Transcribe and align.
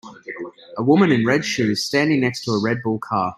A 0.77 0.83
woman 0.83 1.11
in 1.11 1.27
red 1.27 1.45
shoes 1.45 1.83
standing 1.83 2.21
next 2.21 2.43
to 2.45 2.53
a 2.53 2.59
Red 2.59 2.81
Bull 2.81 2.97
car. 2.97 3.29